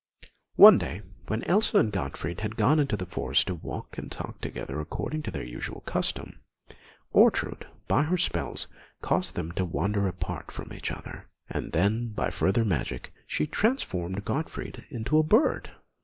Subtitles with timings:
[0.55, 4.41] One day, when Elsa and Gottfried had gone into the forest to walk and talk
[4.41, 6.39] together according to their usual custom,
[7.13, 8.65] Ortrud, by her spells,
[9.03, 14.25] caused them to wander apart from each other; and then, by further magic, she transformed
[14.25, 15.69] Gottfried into a bird.